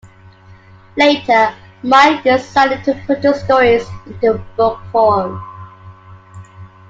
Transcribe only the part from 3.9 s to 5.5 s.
into book form.